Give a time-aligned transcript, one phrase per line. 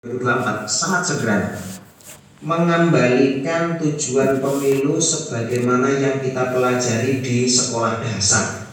[0.00, 1.52] 2024 sangat sederhana
[2.40, 8.64] mengembalikan tujuan pemilu sebagaimana yang kita pelajari di sekolah dasar.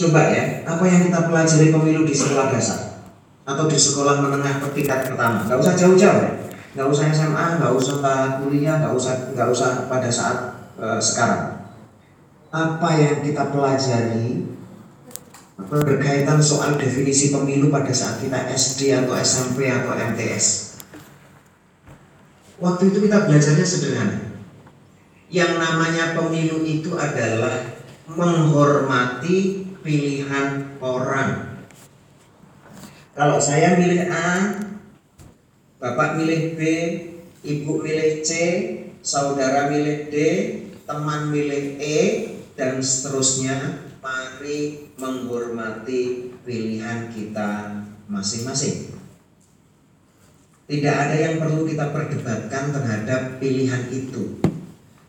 [0.00, 3.04] Coba ya apa yang kita pelajari pemilu di sekolah dasar?
[3.44, 5.44] Atau di sekolah menengah tingkat pertama?
[5.44, 6.32] Nggak usah jauh-jauh ya.
[6.72, 8.00] Nggak usah SMA nggak usah
[8.40, 10.38] kuliah nggak usah nggak usah pada saat
[10.80, 11.68] uh, sekarang.
[12.48, 14.56] Apa yang kita pelajari
[15.58, 20.78] berkaitan soal definisi pemilu pada saat kita SD atau SMP atau MTS.
[22.62, 24.18] Waktu itu kita belajarnya sederhana.
[25.28, 27.74] Yang namanya pemilu itu adalah
[28.06, 31.58] menghormati pilihan orang.
[33.18, 34.62] Kalau saya milih A,
[35.82, 36.60] Bapak milih B,
[37.42, 38.30] Ibu milih C,
[39.02, 40.16] saudara milih D,
[40.86, 41.98] teman milih E,
[42.58, 48.94] dan seterusnya mari menghormati pilihan kita masing-masing.
[50.68, 54.36] Tidak ada yang perlu kita perdebatkan terhadap pilihan itu,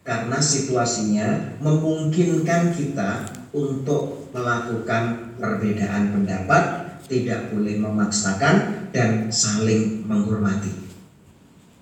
[0.07, 6.63] karena situasinya memungkinkan kita untuk melakukan perbedaan pendapat,
[7.11, 10.71] tidak boleh memaksakan, dan saling menghormati.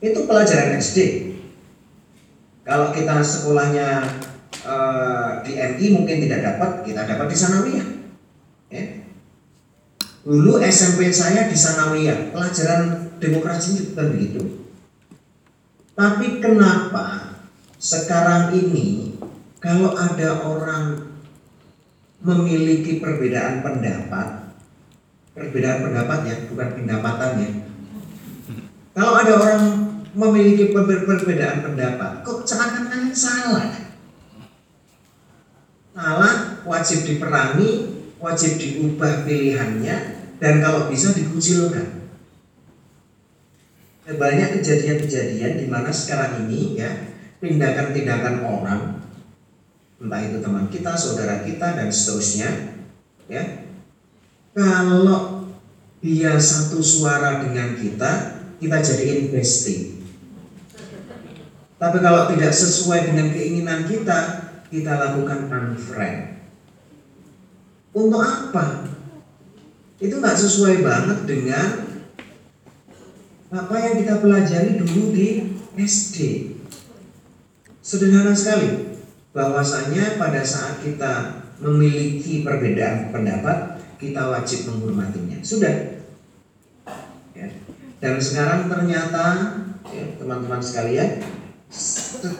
[0.02, 1.30] Itu pelajaran SD.
[2.68, 4.04] Kalau kita sekolahnya
[4.68, 7.88] Eh, di MI mungkin tidak dapat, kita dapat di Sanawiyah.
[8.68, 8.84] Ya.
[10.28, 14.68] Dulu SMP saya di Sanawiyah, pelajaran demokrasi bukan begitu.
[15.96, 17.40] Tapi kenapa
[17.80, 19.16] sekarang ini
[19.64, 21.16] kalau ada orang
[22.20, 24.52] memiliki perbedaan pendapat,
[25.32, 27.50] perbedaan pendapat ya, bukan pendapatannya.
[28.92, 29.62] Kalau ada orang
[30.12, 33.87] memiliki perbedaan pendapat, kok seakan-akan salah
[35.98, 39.96] malah wajib diperangi, wajib diubah pilihannya,
[40.38, 41.98] dan kalau bisa dikucilkan.
[44.08, 46.94] Banyak kejadian-kejadian di mana sekarang ini ya
[47.42, 48.82] tindakan-tindakan orang,
[50.00, 52.78] entah itu teman kita, saudara kita dan seterusnya,
[53.28, 53.68] ya
[54.56, 55.50] kalau
[56.00, 60.00] dia satu suara dengan kita, kita jadi investing.
[61.78, 66.44] Tapi kalau tidak sesuai dengan keinginan kita, kita lakukan unfriend.
[67.96, 68.86] Untuk apa?
[69.98, 71.68] Itu nggak sesuai banget dengan
[73.48, 76.52] apa yang kita pelajari dulu di SD.
[77.80, 79.00] Sederhana sekali,
[79.32, 85.40] bahwasanya pada saat kita memiliki perbedaan pendapat, kita wajib menghormatinya.
[85.42, 86.04] Sudah.
[87.32, 87.48] Ya.
[88.04, 89.26] Dan sekarang ternyata
[89.90, 91.10] ya, teman-teman ya, sekalian,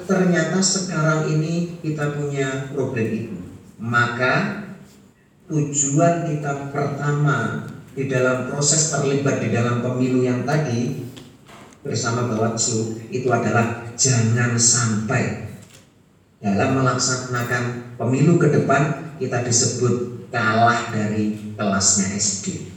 [0.08, 3.38] ternyata sekarang ini kita punya problem itu.
[3.78, 4.66] Maka
[5.48, 11.08] tujuan kita pertama di dalam proses terlibat di dalam pemilu yang tadi
[11.82, 15.48] bersama Bawaslu itu adalah jangan sampai
[16.38, 22.70] dalam melaksanakan pemilu ke depan kita disebut kalah dari kelasnya SD.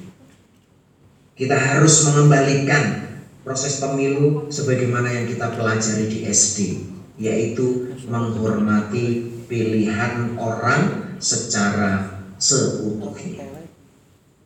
[1.37, 3.10] Kita harus mengembalikan
[3.51, 6.87] proses pemilu sebagaimana yang kita pelajari di SD
[7.19, 13.67] yaitu menghormati pilihan orang secara seutuhnya.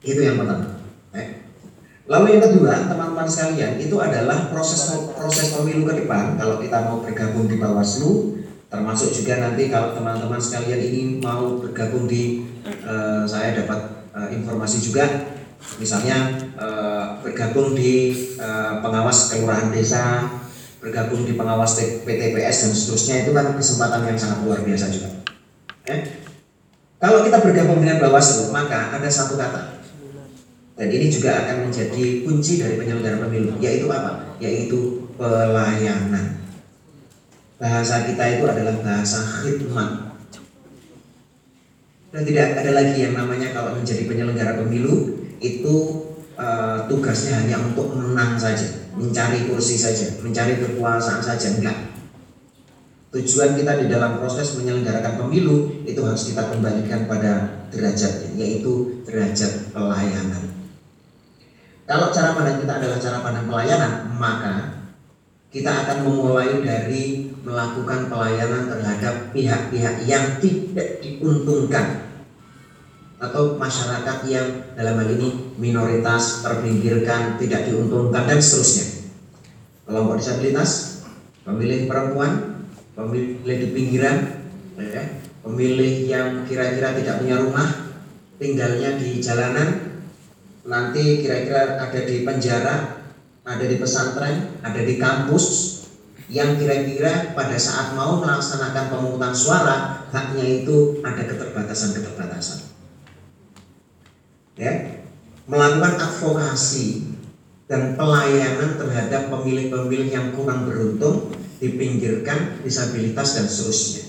[0.00, 0.80] Itu yang pertama.
[1.12, 1.44] Eh.
[2.08, 6.40] lalu yang kedua teman-teman sekalian itu adalah proses proses pemilu ke depan.
[6.40, 8.40] Kalau kita mau bergabung di Bawaslu
[8.72, 12.48] termasuk juga nanti kalau teman-teman sekalian ini mau bergabung di
[12.88, 15.04] uh, saya dapat uh, informasi juga
[15.78, 20.28] misalnya uh, bergabung di uh, pengawas kelurahan desa,
[20.84, 25.10] bergabung di pengawas PTPS dan seterusnya itu kan kesempatan yang sangat luar biasa juga.
[25.88, 26.00] Eh?
[27.00, 29.76] Kalau kita bergabung dengan Bawaslu, maka ada satu kata.
[30.74, 34.36] Dan ini juga akan menjadi kunci dari penyelenggara pemilu, yaitu apa?
[34.40, 36.40] Yaitu pelayanan.
[37.60, 40.16] Bahasa kita itu adalah bahasa khidmat.
[42.10, 45.76] Dan tidak ada lagi yang namanya kalau menjadi penyelenggara pemilu itu
[46.40, 51.92] uh, tugasnya hanya untuk menang saja, mencari kursi saja, mencari kekuasaan saja, enggak.
[53.12, 59.70] Tujuan kita di dalam proses menyelenggarakan pemilu itu harus kita kembalikan pada derajat yaitu derajat
[59.70, 60.50] pelayanan.
[61.84, 64.54] Kalau cara pandang kita adalah cara pandang pelayanan, maka
[65.54, 72.03] kita akan memulai dari melakukan pelayanan terhadap pihak-pihak yang tidak diuntungkan
[73.22, 79.06] atau masyarakat yang dalam hal ini minoritas, terpinggirkan, tidak diuntungkan dan seterusnya.
[79.84, 81.02] Kelompok disabilitas,
[81.44, 82.64] pemilih perempuan,
[82.96, 84.16] pemilih di pinggiran,
[84.80, 85.04] ya,
[85.44, 87.68] pemilih yang kira-kira tidak punya rumah,
[88.40, 90.00] tinggalnya di jalanan,
[90.64, 92.74] nanti kira-kira ada di penjara,
[93.44, 95.44] ada di pesantren, ada di kampus
[96.32, 102.63] yang kira-kira pada saat mau melaksanakan pemungutan suara haknya itu ada keterbatasan-keterbatasan.
[104.54, 105.02] Ya,
[105.50, 107.14] melakukan advokasi
[107.66, 114.04] dan pelayanan terhadap pemilih-pemilih yang kurang beruntung, dipinggirkan, disabilitas dan seterusnya.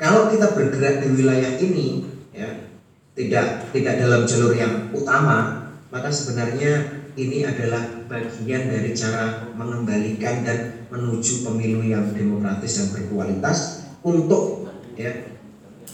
[0.00, 2.02] Kalau kita bergerak di wilayah ini,
[2.34, 2.66] ya,
[3.14, 10.88] tidak tidak dalam jalur yang utama, maka sebenarnya ini adalah bagian dari cara mengembalikan dan
[10.88, 15.12] menuju pemilu yang demokratis dan berkualitas untuk ya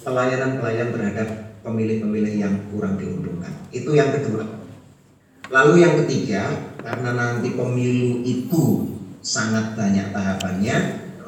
[0.07, 1.29] pelayanan-pelayanan terhadap
[1.69, 3.53] pemilih-pemilih yang kurang diuntungkan.
[3.69, 4.49] Itu yang kedua.
[5.53, 8.65] Lalu yang ketiga, karena nanti pemilu itu
[9.21, 10.77] sangat banyak tahapannya,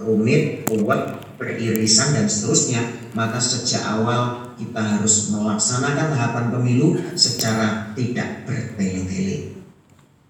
[0.01, 2.85] rumit, kuat, beririsan dan seterusnya,
[3.17, 9.57] maka sejak awal kita harus melaksanakan tahapan pemilu secara tidak bertele-tele.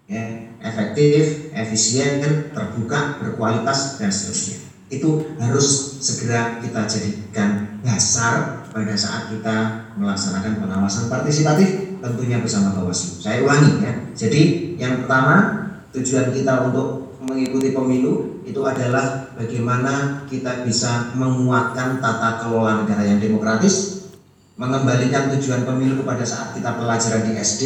[0.06, 2.22] Ya, efektif, efisien,
[2.54, 4.58] terbuka, berkualitas dan seterusnya.
[4.90, 7.59] Itu harus segera kita jadikan
[8.00, 9.56] dasar pada saat kita
[10.00, 13.20] melaksanakan pengawasan partisipatif tentunya bersama Bawaslu.
[13.20, 13.92] Saya ulangi ya.
[14.16, 22.40] Jadi yang pertama tujuan kita untuk mengikuti pemilu itu adalah bagaimana kita bisa menguatkan tata
[22.40, 24.08] kelola negara yang demokratis,
[24.56, 27.62] mengembalikan tujuan pemilu pada saat kita pelajaran di SD.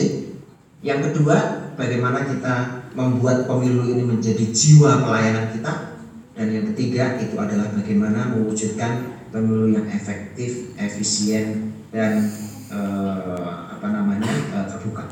[0.83, 5.95] Yang kedua, bagaimana kita membuat pemilu ini menjadi jiwa pelayanan kita.
[6.35, 12.23] Dan yang ketiga itu adalah bagaimana mewujudkan pemilu yang efektif, efisien dan
[12.71, 15.11] eh, apa namanya eh, terbuka.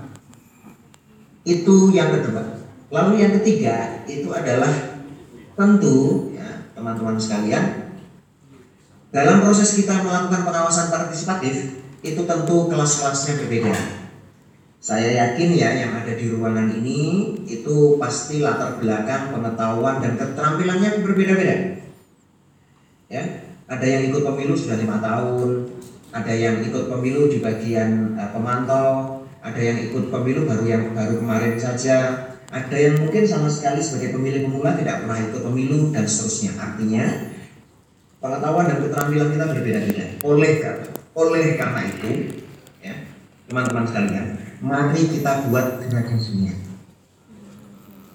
[1.42, 2.62] Itu yang kedua.
[2.94, 4.70] Lalu yang ketiga itu adalah
[5.58, 7.82] tentu ya teman-teman sekalian
[9.12, 13.74] dalam proses kita melakukan pengawasan partisipatif, itu tentu kelas-kelasnya berbeda.
[14.80, 21.04] Saya yakin ya yang ada di ruangan ini itu pasti latar belakang pengetahuan dan keterampilannya
[21.04, 21.56] berbeda-beda.
[23.12, 25.64] Ya, ada yang ikut pemilu sudah lima tahun,
[26.12, 31.24] ada yang ikut pemilu di bagian uh, pemantau, ada yang ikut pemilu baru yang baru
[31.24, 36.04] kemarin saja, ada yang mungkin sama sekali sebagai pemilih pemula tidak pernah ikut pemilu dan
[36.04, 36.52] seterusnya.
[36.60, 37.32] Artinya
[38.20, 40.04] pengetahuan dan keterampilan kita berbeda-beda.
[40.20, 42.10] Oleh karena oleh karena itu,
[42.84, 42.94] ya
[43.48, 44.26] teman-teman sekalian,
[44.60, 46.52] mari kita buat gradasinya.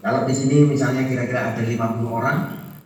[0.06, 2.38] Kalau di sini misalnya kira-kira ada 50 orang,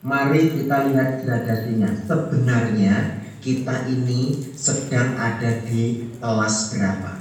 [0.01, 1.89] mari kita lihat gradasinya.
[2.05, 7.11] Sebenarnya kita ini sedang ada di kelas berapa?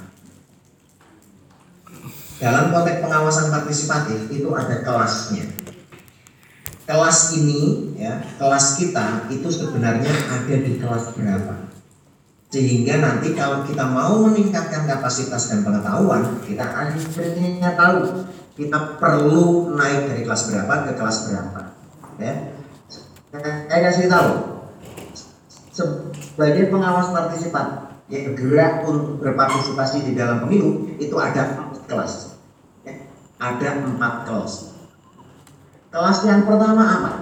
[2.41, 5.61] Dalam konteks pengawasan partisipatif itu ada kelasnya
[6.91, 11.71] kelas ini ya kelas kita itu sebenarnya ada di kelas berapa
[12.50, 18.26] sehingga nanti kalau kita mau meningkatkan kapasitas dan pengetahuan kita akhirnya tahu
[18.59, 21.61] kita perlu naik dari kelas berapa ke kelas berapa
[22.19, 22.35] ya
[23.31, 24.31] saya kasih tahu
[25.71, 32.35] sebagai pengawas partisipan yang bergerak untuk berpartisipasi di dalam pemilu itu ada empat kelas
[32.82, 33.06] ya.
[33.38, 34.71] ada empat kelas
[35.91, 37.12] Kelas yang pertama apa?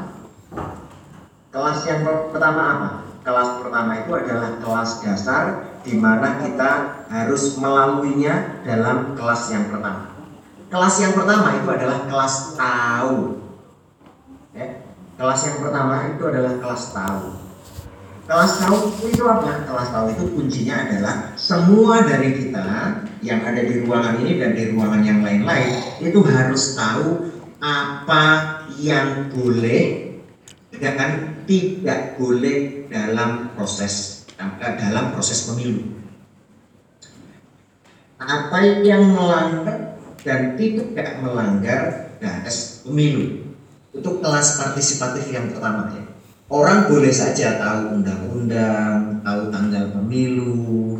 [1.49, 2.89] Kelas yang pertama apa?
[3.25, 5.45] Kelas pertama itu adalah kelas dasar
[5.81, 10.13] di mana kita harus melaluinya dalam kelas yang pertama.
[10.69, 13.41] Kelas yang pertama itu adalah kelas tahu.
[14.53, 14.88] Ya.
[15.19, 17.23] Kelas yang pertama itu adalah kelas tahu.
[18.31, 18.77] Kelas tahu
[19.11, 19.67] itu apa?
[19.67, 22.63] Kelas tahu itu kuncinya adalah semua dari kita
[23.27, 28.23] yang ada di ruangan ini dan di ruangan yang lain-lain itu harus tahu apa
[28.79, 30.15] yang boleh
[30.79, 34.23] dan tidak boleh dalam proses
[34.63, 35.99] dalam proses pemilu.
[38.23, 43.48] Apa yang melanggar dan tidak melanggar garis pemilu.
[43.99, 46.03] Itu kelas partisipatif yang pertama ya.
[46.49, 50.97] Orang boleh saja tahu undang-undang, tahu tanggal pemilu,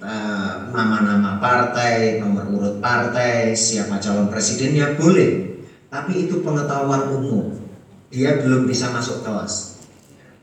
[0.00, 5.48] eh, nama-nama partai, nomor urut partai, siapa calon presidennya boleh
[5.88, 7.48] tapi itu pengetahuan umum.
[8.08, 9.76] Dia belum bisa masuk kelas.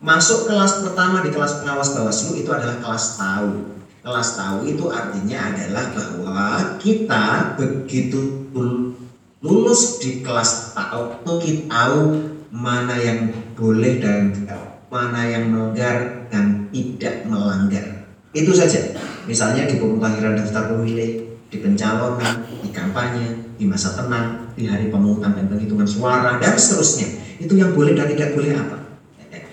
[0.02, 3.74] Masuk kelas pertama di kelas pengawas Bawaslu itu adalah kelas tahu.
[4.06, 8.46] Kelas tahu itu artinya adalah bahwa kita begitu
[9.76, 12.16] lulus di kelas tahu kita tahu
[12.48, 13.28] mana yang
[13.60, 14.32] boleh dan
[14.88, 18.08] mana yang melanggar dan tidak melanggar.
[18.32, 18.96] Itu saja.
[19.28, 25.36] Misalnya di pemutahiran daftar pemilih, di pencalonan, di kampanye, di masa tenang, di hari pemungutan
[25.36, 27.12] dan penghitungan suara dan seterusnya.
[27.44, 28.80] Itu yang boleh dan tidak boleh apa?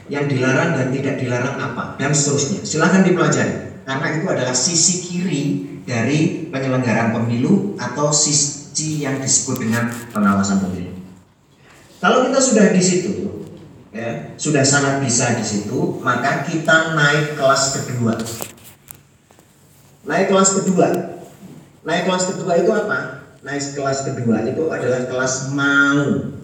[0.06, 2.62] Yang dilarang dan tidak dilarang apa dan seterusnya.
[2.62, 5.42] Silahkan dipelajari karena itu adalah sisi kiri
[5.82, 10.96] dari penyelenggaraan pemilu atau sisi yang disebut dengan pengawasan pemilu.
[12.02, 13.12] Kalau kita sudah di situ,
[13.94, 18.18] ya, sudah sangat bisa di situ, maka kita naik kelas kedua.
[20.02, 20.88] Naik kelas kedua.
[21.86, 22.98] Naik kelas kedua itu apa?
[23.42, 26.34] Naik kelas kedua itu adalah kelas mau.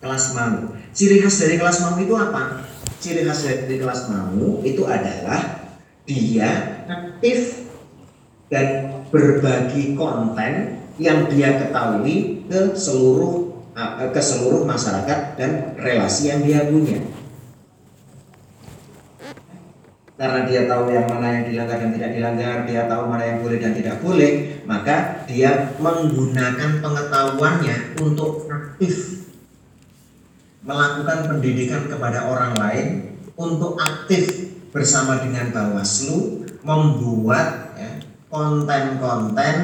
[0.00, 0.76] Kelas mau.
[0.92, 2.64] Ciri khas dari kelas mau itu apa?
[3.00, 5.64] Ciri khas dari kelas mau itu adalah
[6.04, 7.68] dia aktif
[8.52, 16.40] dan berbagi konten yang dia ketahui ke seluruh eh, ke seluruh masyarakat dan relasi yang
[16.44, 17.00] dia punya.
[20.22, 23.58] Karena dia tahu yang mana yang dilanggar dan tidak dilanggar, dia tahu mana yang boleh
[23.58, 29.22] dan tidak boleh, maka dia menggunakan pengetahuannya untuk aktif
[30.62, 32.86] melakukan pendidikan kepada orang lain,
[33.34, 37.98] untuk aktif bersama dengan Bawaslu membuat ya,
[38.30, 39.56] konten-konten,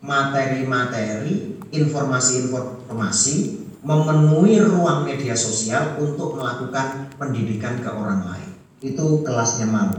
[0.00, 8.50] materi-materi, informasi-informasi memenuhi ruang media sosial untuk melakukan pendidikan ke orang lain.
[8.82, 9.94] Itu kelasnya mau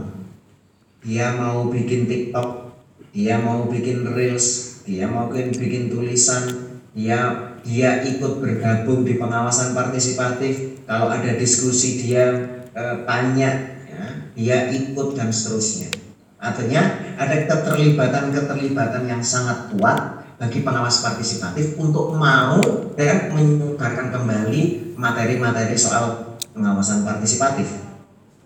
[1.00, 2.76] dia mau bikin TikTok
[3.10, 9.76] dia mau bikin reels dia mau bikin, bikin tulisan dia dia ikut bergabung di pengawasan
[9.76, 10.80] partisipatif.
[10.88, 12.32] Kalau ada diskusi dia
[12.72, 13.50] e, tanya
[13.84, 15.99] ya, dia ikut dan seterusnya
[16.40, 16.82] artinya
[17.20, 22.58] ada keterlibatan-keterlibatan yang sangat kuat bagi pengawas partisipatif untuk mau
[22.96, 27.90] dan menyebarkan kembali materi-materi soal pengawasan partisipatif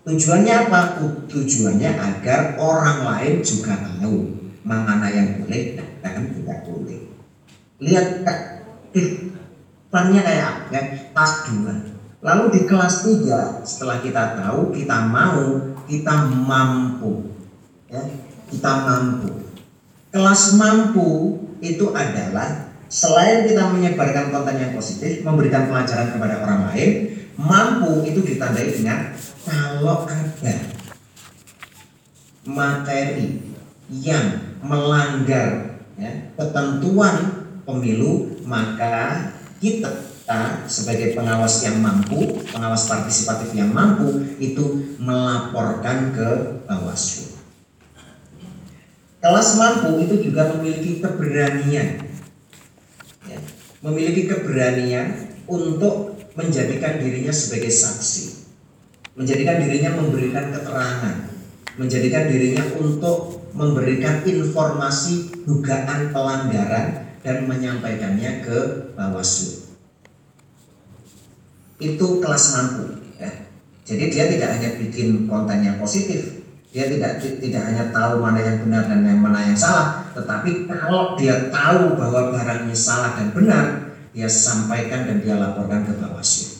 [0.05, 1.01] Tujuannya apa?
[1.25, 7.09] Tujuannya agar orang lain juga tahu mana yang boleh dan tidak boleh.
[7.81, 8.21] Lihat
[9.89, 10.61] plannya kayak apa?
[10.69, 10.81] Ya?
[11.09, 12.21] Kelas 2.
[12.21, 17.34] Lalu di kelas 3 setelah kita tahu, kita mau, kita mampu.
[17.85, 18.01] Ya,
[18.49, 19.45] kita mampu.
[20.09, 26.91] Kelas mampu itu adalah selain kita menyebarkan konten yang positif, memberikan pelajaran kepada orang lain,
[27.35, 29.11] mampu itu ditandai dengan
[29.45, 30.55] kalau ada
[32.45, 33.41] materi
[33.89, 39.29] yang melanggar ya, ketentuan pemilu maka
[39.61, 40.15] kita
[40.65, 46.29] sebagai pengawas yang mampu, pengawas partisipatif yang mampu itu melaporkan ke
[46.65, 47.24] Bawaslu.
[49.25, 51.97] Kelas mampu itu juga memiliki keberanian,
[53.25, 53.39] ya,
[53.81, 58.45] memiliki keberanian untuk menjadikan dirinya sebagai saksi
[59.15, 61.15] menjadikan dirinya memberikan keterangan,
[61.79, 68.57] menjadikan dirinya untuk memberikan informasi dugaan pelanggaran dan menyampaikannya ke
[68.93, 69.71] Bawaslu.
[71.79, 72.85] Itu kelas mampu.
[73.15, 73.31] Ya.
[73.87, 76.44] Jadi dia tidak hanya bikin konten yang positif,
[76.75, 81.15] dia tidak tidak hanya tahu mana yang benar dan yang mana yang salah, tetapi kalau
[81.15, 86.55] dia tahu bahwa barangnya salah dan benar, dia sampaikan dan dia laporkan ke Bawaslu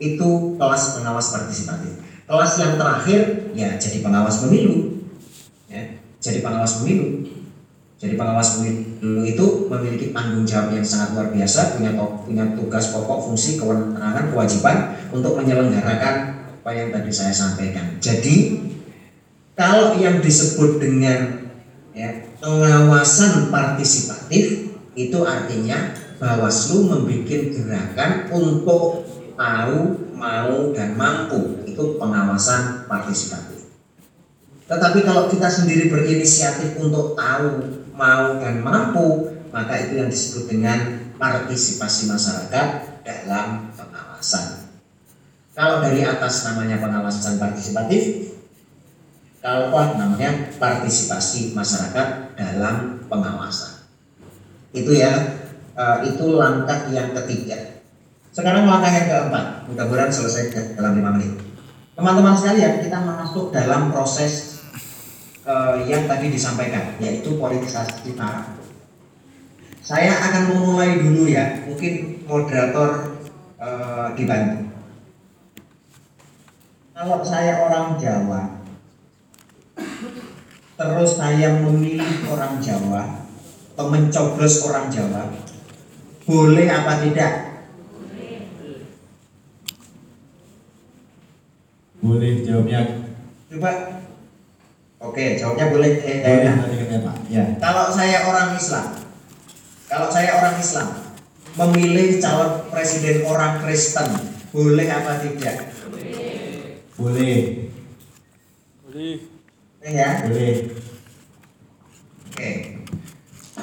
[0.00, 1.92] itu kelas pengawas partisipatif.
[2.24, 5.04] Kelas yang terakhir ya jadi pengawas pemilu.
[5.68, 7.28] Ya, jadi pengawas pemilu.
[8.00, 13.28] Jadi pengawas pemilu itu memiliki tanggung jawab yang sangat luar biasa, punya punya tugas pokok,
[13.28, 18.00] fungsi, kewenangan, kewajiban untuk menyelenggarakan apa yang tadi saya sampaikan.
[18.00, 18.56] Jadi
[19.60, 21.52] kalau yang disebut dengan
[21.92, 29.04] ya, pengawasan partisipatif itu artinya Bawaslu membuat gerakan untuk
[29.36, 29.76] tahu,
[30.16, 33.72] mau, dan mampu itu pengawasan partisipatif.
[34.68, 37.64] Tetapi kalau kita sendiri berinisiatif untuk tahu,
[37.96, 42.68] mau, dan mampu, maka itu yang disebut dengan partisipasi masyarakat
[43.00, 44.68] dalam pengawasan.
[45.56, 48.30] Kalau dari atas namanya pengawasan partisipatif,
[49.40, 53.88] kalau bawah namanya partisipasi masyarakat dalam pengawasan.
[54.76, 55.40] Itu ya,
[55.74, 57.80] eh, itu langkah yang ketiga.
[58.30, 61.34] Sekarang langkah yang keempat, mudah-mudahan selesai dalam lima menit.
[61.98, 64.62] Teman-teman sekalian, kita masuk dalam proses
[65.44, 68.56] uh, yang tadi disampaikan, yaitu politisasi tanah.
[69.82, 73.18] Saya akan memulai dulu ya, mungkin moderator
[73.58, 74.70] uh, dibantu.
[76.94, 78.59] Kalau saya orang Jawa,
[80.80, 83.28] terus saya memilih orang Jawa
[83.76, 85.32] atau mencoblos orang Jawa,
[86.24, 87.32] boleh apa tidak?
[92.00, 92.80] Boleh jawabnya.
[93.52, 93.72] Coba.
[95.00, 95.92] Oke, jawabnya boleh.
[96.00, 96.52] Eh, boleh ya.
[96.56, 97.16] nanti Pak.
[97.28, 97.44] Ya.
[97.60, 98.86] Kalau saya orang Islam,
[99.88, 100.88] kalau saya orang Islam
[101.60, 104.08] memilih calon presiden orang Kristen,
[104.52, 105.56] boleh apa tidak?
[105.88, 106.84] Boleh.
[106.96, 107.40] Boleh.
[108.84, 109.39] Boleh.
[109.80, 110.28] Ya.
[110.28, 110.76] Boleh.
[112.28, 112.50] Oke.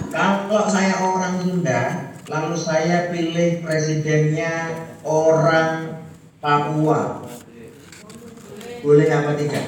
[0.10, 1.82] Kalau saya orang Sunda,
[2.26, 4.74] lalu saya pilih presidennya
[5.06, 6.02] orang
[6.42, 7.22] Papua.
[8.82, 9.66] Boleh apa tidak?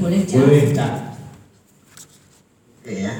[0.00, 0.40] Boleh Cak.
[0.40, 0.92] Boleh, Cak.
[2.80, 3.14] Oke ya.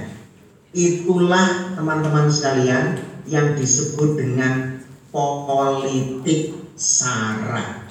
[0.76, 4.80] Itulah teman-teman sekalian yang disebut dengan
[5.12, 7.88] politik sara.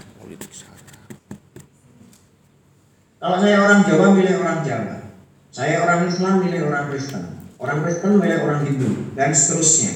[3.20, 4.96] Kalau saya orang Jawa milih orang Jawa.
[5.56, 7.24] Saya orang Islam milih orang Kristen.
[7.56, 9.92] Orang Kristen milih orang Hindu dan seterusnya.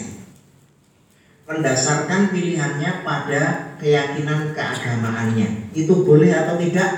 [1.44, 5.74] Mendasarkan pilihannya pada keyakinan keagamaannya.
[5.76, 6.90] Itu boleh atau tidak?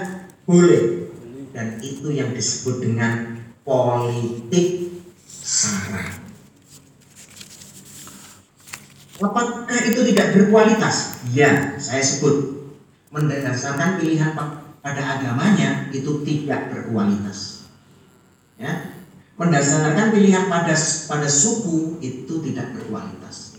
[0.45, 1.09] Boleh.
[1.55, 6.21] Dan itu yang disebut dengan politik sara.
[9.21, 11.21] Apakah itu tidak berkualitas?
[11.33, 12.65] Ya, saya sebut
[13.13, 14.33] mendasarkan pilihan
[14.81, 17.69] pada agamanya itu tidak berkualitas.
[18.57, 18.93] Ya,
[19.37, 20.73] mendasarkan pilihan pada
[21.09, 23.57] pada suku itu tidak berkualitas.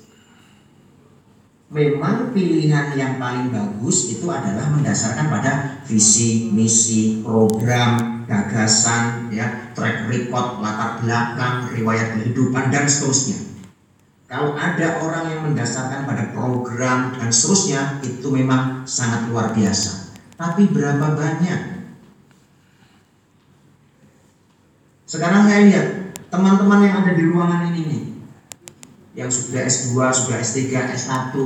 [1.72, 10.04] Memang pilihan yang paling bagus itu adalah mendasarkan pada visi, misi, program, gagasan, ya, track
[10.12, 13.40] record, latar belakang, riwayat kehidupan dan seterusnya.
[14.28, 20.01] Kalau ada orang yang mendasarkan pada program dan seterusnya, itu memang sangat luar biasa.
[20.36, 21.60] Tapi berapa banyak?
[25.04, 25.86] Sekarang saya lihat
[26.32, 28.02] teman-teman yang ada di ruangan ini nih,
[29.12, 31.36] yang sudah S2, sudah S3, S1,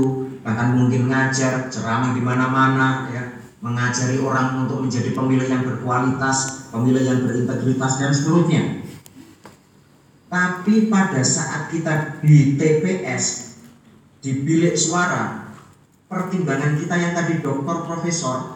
[0.47, 7.03] bahkan mungkin ngajar, ceramah di mana-mana, ya, mengajari orang untuk menjadi pemilih yang berkualitas, pemilih
[7.03, 8.87] yang berintegritas dan seterusnya.
[10.31, 13.59] Tapi pada saat kita di TPS,
[14.23, 15.51] di bilik suara,
[16.07, 18.56] pertimbangan kita yang tadi dokter, profesor,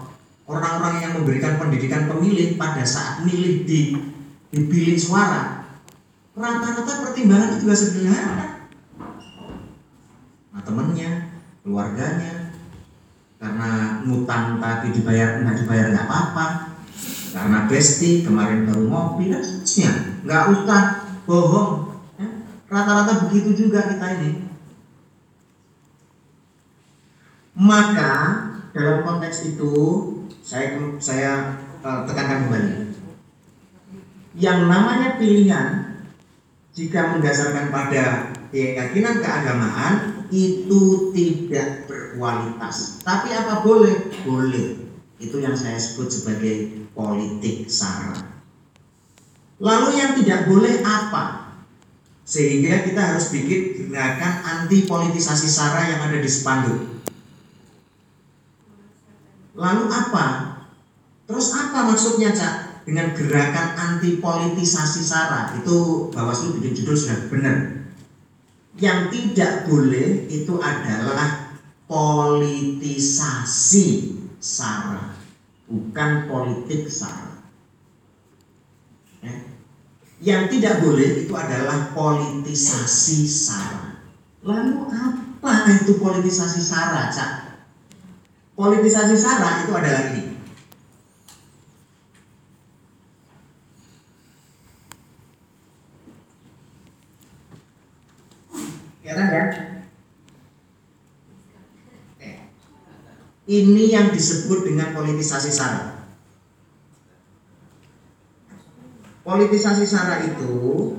[0.51, 3.95] orang-orang yang memberikan pendidikan pemilih pada saat milih di,
[4.51, 5.71] di bilik suara,
[6.35, 8.67] rata-rata pertimbangan itu juga sederhana.
[10.51, 11.31] Nah, temennya,
[11.63, 12.51] keluarganya,
[13.39, 16.47] karena ngutang tapi dibayar nggak dibayar nggak apa-apa,
[17.31, 19.93] karena besti kemarin baru ngopi dan seterusnya,
[20.27, 20.83] nggak usah
[21.31, 22.27] bohong ya.
[22.67, 24.51] rata-rata begitu juga kita ini
[27.61, 28.11] maka
[28.71, 29.73] dalam konteks itu
[30.41, 31.33] saya saya
[31.83, 32.75] uh, tekankan kembali.
[34.39, 35.69] Yang namanya pilihan
[36.71, 43.03] jika mendasarkan pada keyakinan keagamaan itu tidak berkualitas.
[43.03, 44.15] Tapi apa boleh?
[44.23, 44.79] Boleh.
[45.19, 48.31] Itu yang saya sebut sebagai politik sara.
[49.61, 51.53] Lalu yang tidak boleh apa?
[52.25, 56.90] Sehingga kita harus bikin gerakan anti politisasi SARA yang ada di spanduk.
[59.61, 60.57] Lalu apa?
[61.29, 62.89] Terus apa maksudnya Cak?
[62.89, 67.85] Dengan gerakan anti politisasi SARA itu Bawaslu bikin judul sudah benar.
[68.81, 75.13] Yang tidak boleh itu adalah politisasi SARA,
[75.69, 77.45] bukan politik SARA.
[79.21, 79.37] Ya.
[80.21, 84.01] Yang tidak boleh itu adalah politisasi sara.
[84.41, 87.50] Lalu apa itu politisasi sara, Cak?
[88.61, 90.37] Politisasi sara itu adalah ini.
[99.01, 99.45] Kelihatan ya?
[103.49, 106.05] Ini yang disebut dengan politisasi sara.
[109.25, 110.53] Politisasi sara itu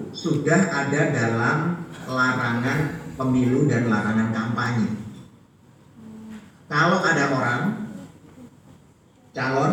[0.10, 5.01] sudah ada dalam larangan pemilu dan larangan kampanye.
[6.72, 7.62] Kalau ada orang
[9.36, 9.72] calon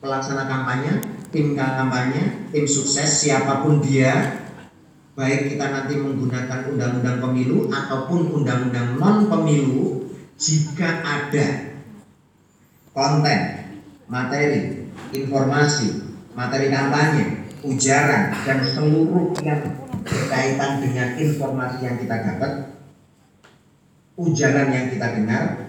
[0.00, 4.40] pelaksana kampanye, tim kampanye, tim sukses siapa pun dia,
[5.12, 10.08] baik kita nanti menggunakan undang-undang pemilu ataupun undang-undang non pemilu,
[10.40, 11.76] jika ada
[12.96, 13.40] konten,
[14.08, 19.60] materi, informasi, materi kampanye, ujaran dan seluruh yang
[20.00, 22.72] berkaitan dengan informasi yang kita dapat,
[24.16, 25.65] ujaran yang kita dengar,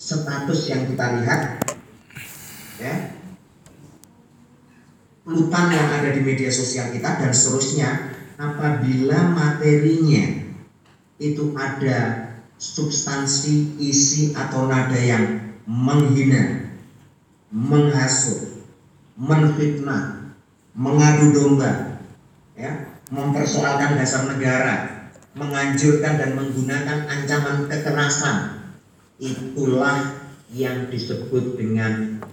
[0.00, 1.60] status yang kita lihat,
[2.80, 3.20] ya,
[5.28, 10.48] lutan yang ada di media sosial kita dan seterusnya, apabila materinya
[11.20, 16.72] itu ada substansi, isi atau nada yang menghina,
[17.52, 18.64] menghasut,
[19.20, 20.32] menfitnah,
[20.72, 22.00] mengadu domba,
[22.56, 25.04] ya, mempersoalkan dasar negara,
[25.36, 28.59] menganjurkan dan menggunakan ancaman kekerasan,
[29.20, 30.16] itulah
[30.50, 32.24] yang disebut dengan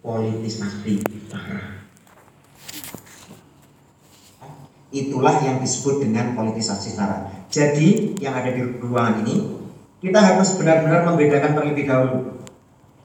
[0.00, 1.84] politisasi sara.
[4.88, 7.28] Itulah yang disebut dengan politisasi sara.
[7.52, 9.36] Jadi yang ada di ruangan ini
[10.00, 12.18] kita harus benar-benar membedakan terlebih dahulu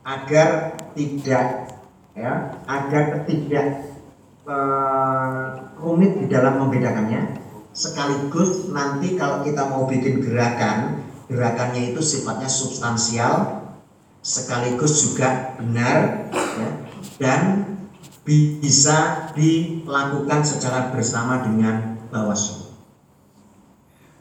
[0.04, 1.70] agar tidak
[2.12, 3.88] ya agar tidak
[4.44, 7.40] uh, rumit di dalam membedakannya
[7.72, 10.99] sekaligus nanti kalau kita mau bikin gerakan
[11.30, 13.62] gerakannya itu sifatnya substansial
[14.20, 16.70] sekaligus juga benar ya,
[17.22, 17.42] dan
[18.26, 22.70] bisa dilakukan secara bersama dengan Bawaslu.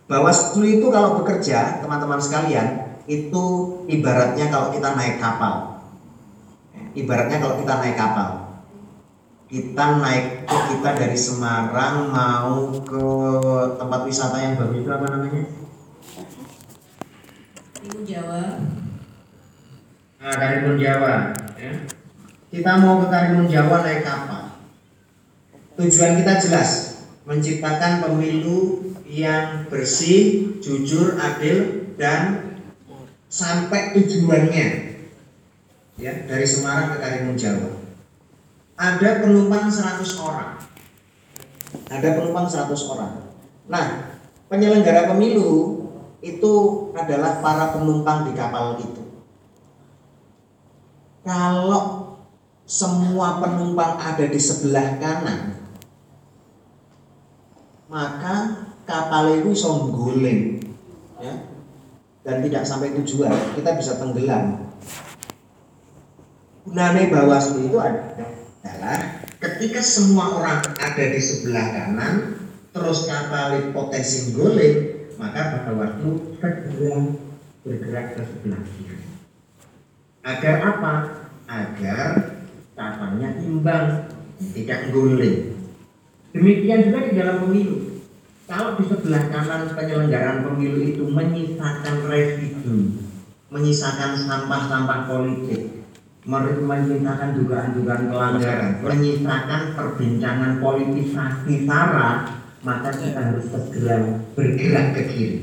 [0.09, 3.45] Bawaslu itu kalau bekerja, teman-teman sekalian, itu
[3.89, 5.85] ibaratnya kalau kita naik kapal.
[6.97, 8.31] Ibaratnya kalau kita naik kapal.
[9.49, 13.05] Kita naik kita dari Semarang mau ke
[13.77, 15.45] tempat wisata yang baru itu apa namanya?
[17.85, 18.43] Ibu Jawa.
[20.19, 21.31] Nah, Karimun Jawa.
[21.55, 21.99] Ya
[22.49, 24.57] kita mau ke Karimun Jawa naik kapal.
[25.77, 26.71] Tujuan kita jelas,
[27.29, 32.57] menciptakan pemilu yang bersih, jujur, adil, dan
[33.29, 34.69] sampai tujuannya
[36.01, 37.79] ya dari Semarang ke Karimun Jawa.
[38.79, 40.57] Ada penumpang 100 orang.
[41.93, 43.13] Ada penumpang 100 orang.
[43.69, 43.87] Nah,
[44.49, 45.85] penyelenggara pemilu
[46.25, 46.55] itu
[47.05, 49.03] adalah para penumpang di kapal itu.
[51.23, 51.99] Kalau
[52.69, 55.57] semua penumpang ada di sebelah kanan
[57.89, 60.61] maka kapal itu bisa
[61.17, 61.49] ya
[62.21, 64.69] dan tidak sampai tujuan kita bisa tenggelam
[66.69, 72.15] gunanya bawaslu itu adalah ketika semua orang ada di sebelah kanan
[72.77, 77.19] terus kapal potensi guling maka bawaslu segera
[77.67, 78.99] bergerak ke sebelah kiri
[80.23, 80.95] agar apa
[81.49, 82.39] agar
[82.79, 84.13] kapalnya imbang,
[84.55, 85.59] tidak guling.
[86.31, 88.05] Demikian juga di dalam pemilu.
[88.49, 93.03] Kalau di sebelah kanan penyelenggaraan pemilu itu menyisakan residu,
[93.53, 95.85] menyisakan sampah-sampah politik,
[96.25, 105.39] menyisakan dugaan-dugaan pelanggaran, menyisakan perbincangan politisasi sara, maka kita harus segera bergerak ke kiri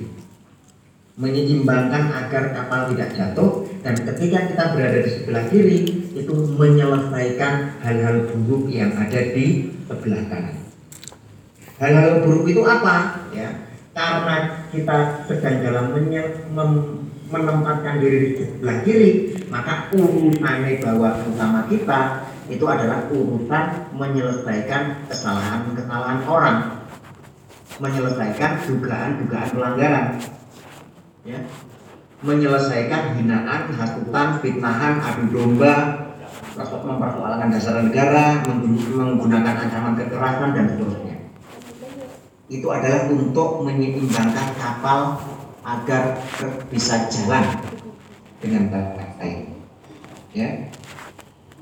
[1.15, 5.79] menyeimbangkan agar kapal tidak jatuh dan ketika kita berada di sebelah kiri
[6.11, 10.55] itu menyelesaikan hal-hal buruk yang ada di sebelah kanan.
[11.79, 13.27] Hal-hal buruk itu apa?
[13.31, 15.85] Ya, karena kita sedang dalam
[17.31, 19.11] menempatkan diri di sebelah kiri,
[19.47, 26.57] maka urusan bawah utama kita itu adalah urusan menyelesaikan kesalahan-kesalahan orang,
[27.79, 30.07] menyelesaikan dugaan-dugaan pelanggaran
[31.25, 31.39] ya,
[32.23, 35.73] menyelesaikan hinaan, hasutan, fitnahan, adu domba,
[36.55, 41.15] mempersoalkan dasar negara, menggunakan ancaman kekerasan dan seterusnya.
[42.47, 45.19] Itu adalah untuk menyeimbangkan kapal
[45.65, 46.21] agar
[46.69, 47.43] bisa jalan
[48.39, 48.69] dengan
[49.17, 49.49] baik.
[50.35, 50.67] Ya,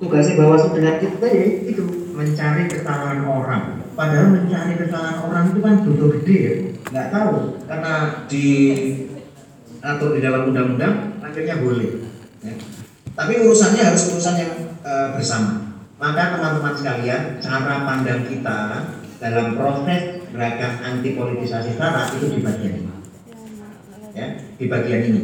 [0.02, 1.28] tugasnya Bawaslu dengan kita
[1.70, 3.84] itu mencari kesalahan orang.
[3.94, 6.56] Padahal mencari kesalahan orang itu kan butuh gede ya,
[6.94, 7.34] nggak tahu
[7.66, 7.94] karena
[8.30, 8.48] di
[9.84, 12.08] atau di dalam undang-undang akhirnya boleh.
[12.42, 12.56] Ya.
[13.14, 15.76] Tapi urusannya harus urusan yang e, bersama.
[16.02, 18.60] Maka teman-teman sekalian, cara pandang kita
[19.22, 22.94] dalam proses gerakan anti politisasi sara itu di bagian ini.
[24.14, 25.22] Ya, di bagian ini.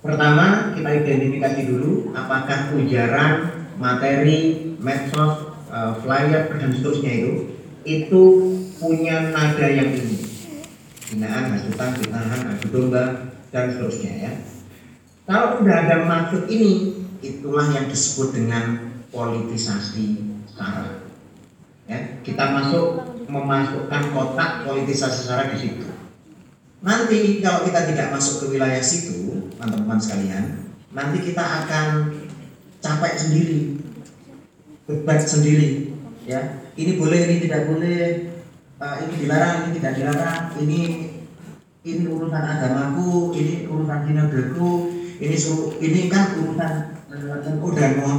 [0.00, 3.32] Pertama, kita identifikasi dulu apakah ujaran,
[3.76, 7.32] materi, medsos, e, flyer dan seterusnya itu
[7.86, 8.22] itu
[8.76, 10.18] punya nada yang ini.
[11.10, 14.32] Hinaan, hasutan, fitnahan, adu domba, dan seterusnya ya.
[15.26, 21.06] Kalau sudah ada maksud ini, itulah yang disebut dengan politisasi sara.
[21.90, 25.86] Ya, kita masuk memasukkan kotak politisasi sara di situ.
[26.80, 30.44] Nanti kalau kita tidak masuk ke wilayah situ, teman-teman sekalian,
[30.94, 31.86] nanti kita akan
[32.80, 33.79] capek sendiri,
[34.88, 35.92] beban sendiri.
[36.28, 38.30] Ya, ini boleh, ini tidak boleh,
[38.78, 40.80] uh, ini dilarang, ini tidak dilarang, ini
[41.80, 44.72] ini urusan agamaku, ini urusan kinerjaku,
[45.16, 46.72] ini su, ini kan urusan
[47.08, 47.40] uh,
[47.72, 48.16] dan mau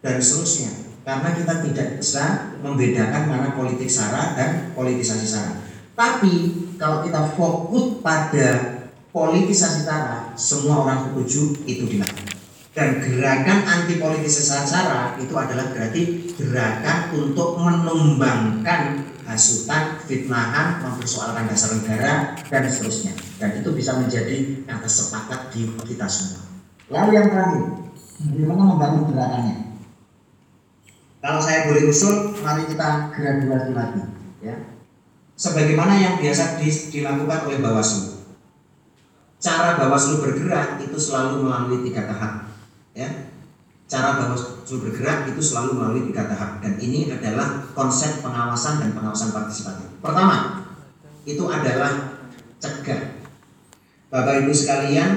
[0.00, 0.70] dan seterusnya.
[1.04, 5.60] Karena kita tidak bisa membedakan mana politik sara dan politisasi sara.
[5.92, 8.80] Tapi kalau kita fokus pada
[9.12, 12.33] politisasi sara, semua orang setuju itu dilakukan.
[12.74, 21.78] Dan gerakan anti politisasi sara itu adalah berarti gerakan untuk menumbangkan hasutan, fitnahan, mempersoalkan dasar
[21.78, 23.14] negara, dan seterusnya.
[23.38, 26.50] Dan itu bisa menjadi kata sepakat di kita semua.
[26.90, 27.62] Lalu yang terakhir,
[28.26, 29.56] bagaimana membangun gerakannya?
[31.24, 34.02] Kalau saya boleh usul, mari kita graduasi lagi.
[34.44, 34.56] Ya.
[35.38, 38.18] Sebagaimana yang biasa di- dilakukan oleh Bawaslu.
[39.40, 42.53] Cara Bawaslu bergerak itu selalu melalui tiga tahap.
[42.94, 43.10] Ya.
[43.84, 49.28] Cara Bawaslu bergerak itu selalu melalui tiga tahap dan ini adalah konsep pengawasan dan pengawasan
[49.34, 50.00] partisipatif.
[50.00, 50.64] Pertama,
[51.28, 52.16] itu adalah
[52.56, 53.20] cegah.
[54.08, 55.10] Bapak Ibu sekalian,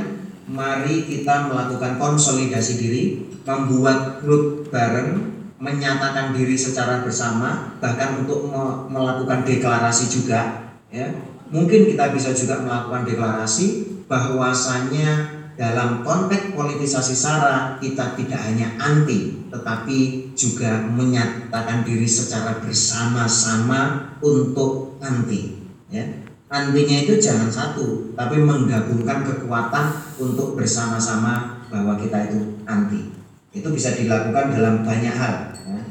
[0.52, 3.04] mari kita melakukan konsolidasi diri,
[3.48, 5.16] membuat grup bareng,
[5.64, 10.74] menyatakan diri secara bersama, bahkan untuk me- melakukan deklarasi juga.
[10.92, 11.08] Ya,
[11.48, 19.50] mungkin kita bisa juga melakukan deklarasi bahwasanya dalam konteks politisasi SARA kita tidak hanya anti,
[19.50, 25.58] tetapi juga menyatakan diri secara bersama-sama untuk anti.
[25.90, 26.06] Ya,
[26.54, 33.18] antinya itu jangan satu, tapi menggabungkan kekuatan untuk bersama-sama bahwa kita itu anti.
[33.50, 35.82] Itu bisa dilakukan dalam banyak hal, ya.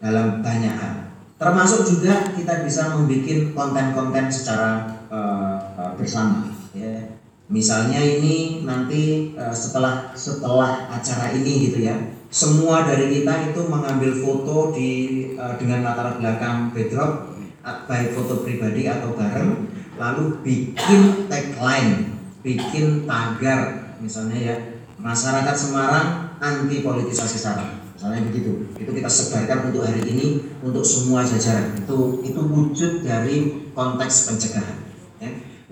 [0.00, 1.12] dalam banyak hal.
[1.36, 5.56] Termasuk juga kita bisa membuat konten-konten secara eh,
[6.00, 6.48] bersama.
[6.72, 7.20] Ya.
[7.52, 11.92] Misalnya ini nanti eh, setelah setelah acara ini gitu ya,
[12.32, 14.90] semua dari kita itu mengambil foto di
[15.36, 19.68] eh, dengan latar belakang backdrop baik foto pribadi atau bareng
[20.00, 23.94] lalu bikin tagline, bikin tagar.
[24.00, 24.56] Misalnya ya
[24.98, 26.08] masyarakat Semarang
[26.42, 28.66] anti politisasi sara misalnya begitu.
[28.74, 31.78] Itu kita sebarkan untuk hari ini untuk semua jajaran.
[31.78, 34.91] Itu itu wujud dari konteks pencegahan.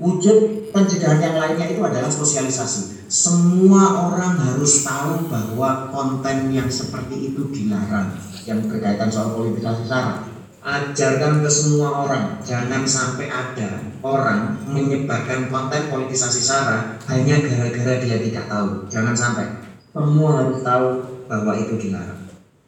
[0.00, 3.06] Wujud pencegahan yang lainnya itu adalah sosialisasi.
[3.06, 8.16] Semua orang harus tahu bahwa konten yang seperti itu dilarang.
[8.48, 10.24] Yang berkaitan soal politisasi sara.
[10.60, 12.40] Ajarkan ke semua orang.
[12.40, 18.88] Jangan sampai ada orang menyebarkan konten politisasi sara hanya gara-gara dia tidak tahu.
[18.88, 19.46] Jangan sampai.
[19.92, 20.86] Semua harus tahu
[21.28, 22.20] bahwa itu dilarang.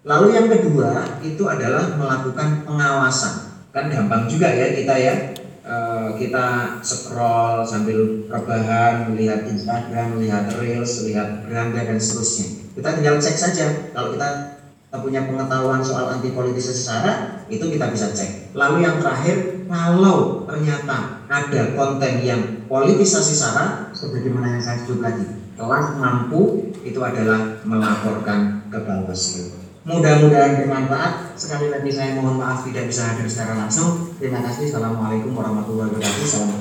[0.03, 3.55] Lalu yang kedua itu adalah melakukan pengawasan.
[3.73, 5.15] Kan gampang juga ya kita ya
[5.63, 13.17] Eh, kita scroll sambil rebahan melihat Instagram melihat Reels lihat Beranda dan seterusnya kita tinggal
[13.23, 14.59] cek saja kalau kita
[14.99, 18.53] punya pengetahuan soal anti politisasi sara itu kita bisa cek.
[18.53, 25.25] Lalu yang terakhir, kalau ternyata ada konten yang politisasi sara, sebagaimana yang saya sebut lagi,
[25.57, 29.62] telah mampu itu adalah melaporkan ke Bawaslu.
[29.83, 31.35] Mudah-mudahan bermanfaat.
[31.35, 34.15] Sekali lagi saya mohon maaf tidak bisa hadir secara langsung.
[34.15, 34.71] Terima kasih.
[34.71, 36.23] Assalamualaikum warahmatullahi wabarakatuh.
[36.23, 36.55] Salam.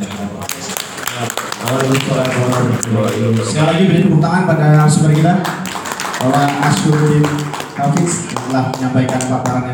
[3.45, 5.37] Sekali lagi beri tepuk tangan pada sumber kita.
[6.17, 7.21] Bapak Ashuddin
[7.77, 9.69] Hafiz telah menyampaikan paparan